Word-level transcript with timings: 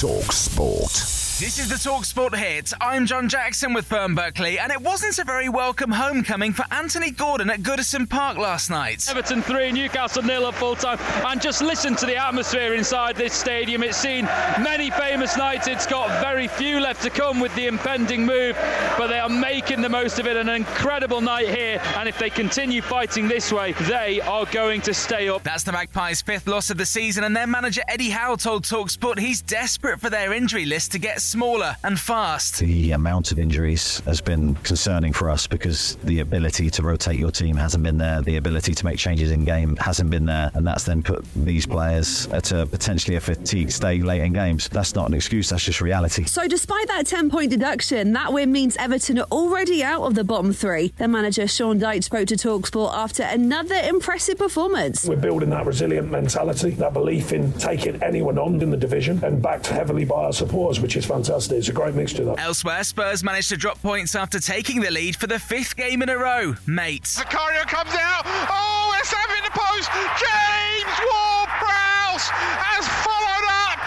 Talk 0.00 0.32
Sport. 0.32 1.29
This 1.40 1.58
is 1.58 1.70
the 1.70 1.76
Talksport 1.76 2.36
hit. 2.36 2.70
I'm 2.82 3.06
John 3.06 3.26
Jackson 3.26 3.72
with 3.72 3.86
Fern 3.86 4.14
Buckley, 4.14 4.58
and 4.58 4.70
it 4.70 4.78
wasn't 4.78 5.18
a 5.18 5.24
very 5.24 5.48
welcome 5.48 5.90
homecoming 5.90 6.52
for 6.52 6.66
Anthony 6.70 7.10
Gordon 7.10 7.48
at 7.48 7.60
Goodison 7.60 8.06
Park 8.06 8.36
last 8.36 8.68
night. 8.68 9.08
Everton 9.08 9.40
3, 9.40 9.72
Newcastle 9.72 10.22
nil 10.22 10.48
at 10.48 10.54
full 10.54 10.76
time. 10.76 10.98
And 11.26 11.40
just 11.40 11.62
listen 11.62 11.96
to 11.96 12.04
the 12.04 12.16
atmosphere 12.16 12.74
inside 12.74 13.16
this 13.16 13.32
stadium. 13.32 13.82
It's 13.82 13.96
seen 13.96 14.26
many 14.60 14.90
famous 14.90 15.38
nights. 15.38 15.66
It's 15.66 15.86
got 15.86 16.10
very 16.20 16.46
few 16.46 16.78
left 16.78 17.02
to 17.04 17.10
come 17.10 17.40
with 17.40 17.54
the 17.54 17.68
impending 17.68 18.26
move, 18.26 18.54
but 18.98 19.06
they 19.06 19.18
are 19.18 19.30
making 19.30 19.80
the 19.80 19.88
most 19.88 20.18
of 20.18 20.26
it. 20.26 20.36
An 20.36 20.50
incredible 20.50 21.22
night 21.22 21.48
here, 21.48 21.80
and 21.96 22.06
if 22.06 22.18
they 22.18 22.28
continue 22.28 22.82
fighting 22.82 23.28
this 23.28 23.50
way, 23.50 23.72
they 23.88 24.20
are 24.20 24.44
going 24.44 24.82
to 24.82 24.92
stay 24.92 25.30
up. 25.30 25.42
That's 25.42 25.64
the 25.64 25.72
Magpies' 25.72 26.20
fifth 26.20 26.46
loss 26.46 26.68
of 26.68 26.76
the 26.76 26.84
season, 26.84 27.24
and 27.24 27.34
their 27.34 27.46
manager 27.46 27.80
Eddie 27.88 28.10
Howe 28.10 28.36
told 28.36 28.64
Talksport 28.64 29.18
he's 29.18 29.40
desperate 29.40 30.00
for 30.00 30.10
their 30.10 30.34
injury 30.34 30.66
list 30.66 30.92
to 30.92 30.98
get 30.98 31.22
smaller 31.30 31.76
and 31.84 31.98
fast. 31.98 32.58
The 32.58 32.90
amount 32.90 33.30
of 33.30 33.38
injuries 33.38 34.00
has 34.00 34.20
been 34.20 34.56
concerning 34.56 35.12
for 35.12 35.30
us 35.30 35.46
because 35.46 35.94
the 36.02 36.18
ability 36.20 36.70
to 36.70 36.82
rotate 36.82 37.20
your 37.20 37.30
team 37.30 37.56
hasn't 37.56 37.84
been 37.84 37.98
there. 37.98 38.20
The 38.20 38.36
ability 38.36 38.74
to 38.74 38.84
make 38.84 38.98
changes 38.98 39.30
in 39.30 39.44
game 39.44 39.76
hasn't 39.76 40.10
been 40.10 40.26
there. 40.26 40.50
And 40.54 40.66
that's 40.66 40.84
then 40.84 41.04
put 41.04 41.24
these 41.36 41.66
players 41.66 42.26
at 42.28 42.50
a 42.50 42.66
potentially 42.66 43.16
a 43.16 43.20
fatigue 43.20 43.70
state 43.70 44.02
late 44.02 44.22
in 44.22 44.32
games. 44.32 44.68
That's 44.68 44.96
not 44.96 45.08
an 45.08 45.14
excuse, 45.14 45.50
that's 45.50 45.64
just 45.64 45.80
reality. 45.80 46.24
So, 46.24 46.48
despite 46.48 46.88
that 46.88 47.06
10 47.06 47.30
point 47.30 47.50
deduction, 47.50 48.12
that 48.14 48.32
win 48.32 48.50
means 48.50 48.76
Everton 48.76 49.20
are 49.20 49.28
already 49.30 49.84
out 49.84 50.02
of 50.02 50.16
the 50.16 50.24
bottom 50.24 50.52
three. 50.52 50.92
Their 50.98 51.08
manager 51.08 51.46
Sean 51.46 51.78
Dyche 51.78 52.04
spoke 52.04 52.26
to 52.28 52.34
Talksport 52.34 52.92
after 52.92 53.22
another 53.22 53.76
impressive 53.76 54.36
performance. 54.36 55.04
We're 55.04 55.16
building 55.16 55.50
that 55.50 55.64
resilient 55.64 56.10
mentality, 56.10 56.70
that 56.70 56.92
belief 56.92 57.32
in 57.32 57.52
taking 57.52 58.02
anyone 58.02 58.36
on 58.36 58.60
in 58.60 58.70
the 58.70 58.76
division, 58.76 59.22
and 59.22 59.40
backed 59.40 59.68
heavily 59.68 60.04
by 60.04 60.24
our 60.24 60.32
supporters, 60.32 60.80
which 60.80 60.96
is 60.96 61.06
fantastic. 61.06 61.19
It's 61.28 61.68
a 61.68 61.72
great 61.72 61.94
mixture. 61.94 62.24
That. 62.24 62.40
Elsewhere, 62.40 62.82
Spurs 62.82 63.22
managed 63.22 63.50
to 63.50 63.56
drop 63.56 63.80
points 63.82 64.14
after 64.14 64.40
taking 64.40 64.80
the 64.80 64.90
lead 64.90 65.16
for 65.16 65.26
the 65.26 65.38
fifth 65.38 65.76
game 65.76 66.02
in 66.02 66.08
a 66.08 66.16
row. 66.16 66.54
Mate. 66.66 67.04
Zakaria 67.04 67.66
comes 67.68 67.92
out. 67.92 68.22
Oh, 68.24 68.96
it's 68.98 69.12
having 69.12 69.44
the 69.44 69.52
post. 69.52 69.90
James 70.16 70.96
Ward-Prowse 70.96 72.26
has 72.32 72.88
followed 73.04 73.46
up, 73.68 73.78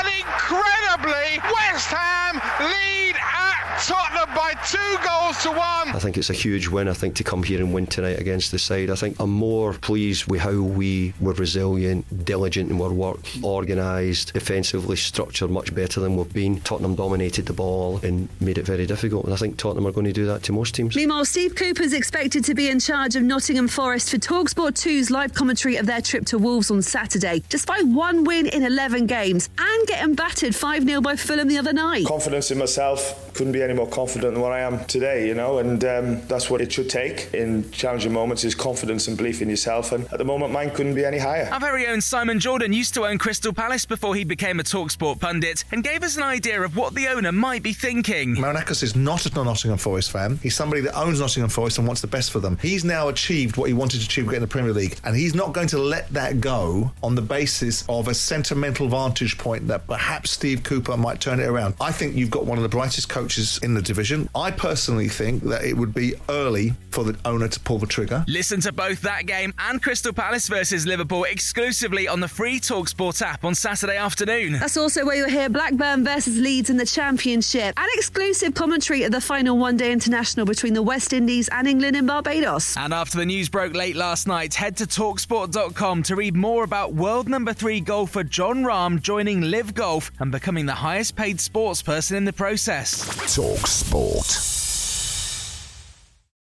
and 0.00 0.08
incredibly, 0.08 1.36
West 1.52 1.92
Ham 1.92 2.40
lead 2.64 3.16
at 3.20 3.60
Tottenham 3.84 4.32
by 4.34 4.56
two 4.64 4.96
goals 5.30 5.42
to 5.42 5.50
one. 5.50 5.88
I 5.88 5.98
think 5.98 6.16
it's 6.18 6.30
a 6.30 6.34
huge 6.34 6.68
win. 6.68 6.88
I 6.88 6.92
think 6.92 7.14
to 7.16 7.24
come 7.24 7.42
here 7.42 7.60
and 7.60 7.72
win 7.72 7.86
tonight 7.86 8.18
against 8.18 8.50
the 8.50 8.58
side, 8.58 8.90
I 8.90 8.94
think 8.94 9.18
I'm 9.20 9.30
more 9.30 9.74
pleased 9.74 10.26
with 10.26 10.40
how 10.40 10.60
we 10.60 11.12
were 11.20 11.32
resilient, 11.34 12.24
diligent 12.24 12.70
in 12.70 12.80
our 12.80 12.92
work, 12.92 13.18
organised, 13.42 14.32
defensively 14.32 14.96
structured 14.96 15.50
much 15.50 15.74
better 15.74 16.00
than 16.00 16.16
we've 16.16 16.32
been. 16.32 16.60
Tottenham 16.60 16.94
dominated 16.94 17.46
the 17.46 17.52
ball 17.52 18.00
and 18.02 18.28
made 18.40 18.58
it 18.58 18.66
very 18.66 18.86
difficult, 18.86 19.24
and 19.24 19.34
I 19.34 19.36
think 19.36 19.56
Tottenham 19.56 19.86
are 19.86 19.92
going 19.92 20.06
to 20.06 20.12
do 20.12 20.26
that 20.26 20.42
to 20.44 20.52
most 20.52 20.74
teams. 20.74 20.96
Meanwhile, 20.96 21.24
Steve 21.24 21.54
Cooper 21.54 21.82
is 21.82 21.92
expected 21.92 22.44
to 22.44 22.54
be 22.54 22.68
in 22.68 22.80
charge 22.80 23.16
of 23.16 23.22
Nottingham 23.22 23.68
Forest 23.68 24.10
for 24.10 24.16
Talksport 24.16 24.72
2's 24.72 25.10
live 25.10 25.34
commentary 25.34 25.76
of 25.76 25.86
their 25.86 26.00
trip 26.00 26.24
to 26.26 26.38
Wolves 26.38 26.70
on 26.70 26.82
Saturday, 26.82 27.42
despite 27.48 27.86
one 27.86 28.24
win 28.24 28.46
in 28.46 28.64
11 28.64 29.06
games 29.06 29.48
and 29.58 29.86
getting 29.86 30.14
battered 30.14 30.54
5 30.54 30.84
0 30.84 31.00
by 31.00 31.16
Fulham 31.16 31.48
the 31.48 31.58
other 31.58 31.72
night. 31.72 32.06
Confidence 32.06 32.50
in 32.50 32.58
myself, 32.58 33.32
couldn't 33.34 33.52
be 33.52 33.62
any 33.62 33.74
more 33.74 33.88
confident 33.88 34.34
than 34.34 34.42
what 34.42 34.52
I 34.52 34.60
am 34.60 34.84
today, 34.86 35.19
you 35.26 35.34
know, 35.34 35.58
and 35.58 35.84
um, 35.84 36.20
that's 36.26 36.50
what 36.50 36.60
it 36.60 36.72
should 36.72 36.88
take 36.88 37.32
in 37.34 37.70
challenging 37.70 38.12
moments 38.12 38.44
is 38.44 38.54
confidence 38.54 39.08
and 39.08 39.16
belief 39.16 39.42
in 39.42 39.48
yourself. 39.48 39.92
And 39.92 40.04
at 40.12 40.18
the 40.18 40.24
moment, 40.24 40.52
mine 40.52 40.70
couldn't 40.70 40.94
be 40.94 41.04
any 41.04 41.18
higher. 41.18 41.48
Our 41.52 41.60
very 41.60 41.86
own 41.86 42.00
Simon 42.00 42.40
Jordan 42.40 42.72
used 42.72 42.94
to 42.94 43.06
own 43.06 43.18
Crystal 43.18 43.52
Palace 43.52 43.86
before 43.86 44.14
he 44.14 44.24
became 44.24 44.60
a 44.60 44.62
Talksport 44.62 45.20
pundit 45.20 45.64
and 45.72 45.84
gave 45.84 46.02
us 46.02 46.16
an 46.16 46.22
idea 46.22 46.62
of 46.62 46.76
what 46.76 46.94
the 46.94 47.08
owner 47.08 47.32
might 47.32 47.62
be 47.62 47.72
thinking. 47.72 48.36
Marinakis 48.36 48.82
is 48.82 48.96
not 48.96 49.26
a 49.26 49.30
Nottingham 49.44 49.78
Forest 49.78 50.10
fan. 50.10 50.38
He's 50.42 50.56
somebody 50.56 50.82
that 50.82 50.98
owns 50.98 51.20
Nottingham 51.20 51.50
Forest 51.50 51.78
and 51.78 51.86
wants 51.86 52.00
the 52.00 52.06
best 52.06 52.30
for 52.30 52.40
them. 52.40 52.58
He's 52.62 52.84
now 52.84 53.08
achieved 53.08 53.56
what 53.56 53.68
he 53.68 53.74
wanted 53.74 54.00
to 54.00 54.06
achieve 54.06 54.26
getting 54.26 54.40
the 54.40 54.46
Premier 54.46 54.72
League, 54.72 54.98
and 55.04 55.16
he's 55.16 55.34
not 55.34 55.52
going 55.52 55.68
to 55.68 55.78
let 55.78 56.08
that 56.10 56.40
go 56.40 56.92
on 57.02 57.14
the 57.14 57.22
basis 57.22 57.84
of 57.88 58.08
a 58.08 58.14
sentimental 58.14 58.88
vantage 58.88 59.38
point 59.38 59.66
that 59.68 59.86
perhaps 59.86 60.30
Steve 60.30 60.62
Cooper 60.62 60.96
might 60.96 61.20
turn 61.20 61.40
it 61.40 61.46
around. 61.46 61.74
I 61.80 61.92
think 61.92 62.16
you've 62.16 62.30
got 62.30 62.46
one 62.46 62.58
of 62.58 62.62
the 62.62 62.68
brightest 62.68 63.08
coaches 63.08 63.58
in 63.62 63.74
the 63.74 63.82
division. 63.82 64.28
I 64.34 64.50
personally 64.50 65.08
think 65.10 65.42
that 65.44 65.64
it 65.64 65.76
would 65.76 65.92
be 65.92 66.14
early 66.28 66.72
for 66.90 67.04
the 67.04 67.16
owner 67.24 67.48
to 67.48 67.60
pull 67.60 67.78
the 67.78 67.86
trigger. 67.86 68.24
Listen 68.26 68.60
to 68.62 68.72
both 68.72 69.02
that 69.02 69.26
game 69.26 69.52
and 69.58 69.82
Crystal 69.82 70.12
Palace 70.12 70.48
versus 70.48 70.86
Liverpool 70.86 71.24
exclusively 71.24 72.08
on 72.08 72.20
the 72.20 72.28
free 72.28 72.58
Talksport 72.58 73.20
app 73.22 73.44
on 73.44 73.54
Saturday 73.54 73.96
afternoon. 73.96 74.54
That's 74.54 74.76
also 74.76 75.04
where 75.04 75.16
you'll 75.16 75.28
hear 75.28 75.48
Blackburn 75.48 76.04
versus 76.04 76.38
Leeds 76.38 76.70
in 76.70 76.76
the 76.76 76.86
Championship 76.86 77.74
and 77.76 77.88
exclusive 77.94 78.54
commentary 78.54 79.04
of 79.04 79.12
the 79.12 79.20
final 79.20 79.58
one 79.58 79.76
day 79.76 79.92
international 79.92 80.46
between 80.46 80.74
the 80.74 80.82
West 80.82 81.12
Indies 81.12 81.48
and 81.48 81.68
England 81.68 81.96
in 81.96 82.06
Barbados. 82.06 82.76
And 82.76 82.94
after 82.94 83.18
the 83.18 83.26
news 83.26 83.48
broke 83.48 83.74
late 83.74 83.96
last 83.96 84.26
night, 84.26 84.54
head 84.54 84.76
to 84.78 84.86
Talksport.com 84.86 86.02
to 86.04 86.16
read 86.16 86.34
more 86.36 86.64
about 86.64 86.94
world 86.94 87.28
number 87.28 87.52
three 87.52 87.80
golfer 87.80 88.24
Jon 88.24 88.64
Rahm 88.64 89.00
joining 89.00 89.42
LIV 89.42 89.74
Golf 89.74 90.12
and 90.18 90.32
becoming 90.32 90.66
the 90.66 90.74
highest 90.74 91.16
paid 91.16 91.40
sports 91.40 91.82
person 91.82 92.16
in 92.16 92.24
the 92.24 92.32
process. 92.32 93.00
Talk 93.34 93.66
Sport. 93.66 94.69